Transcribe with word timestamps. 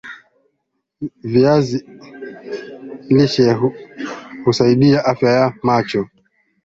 viazi 1.23 1.77
lishe 3.09 3.57
husaidia 4.45 5.05
afya 5.05 5.29
ya 5.31 5.53
macho 5.63 6.07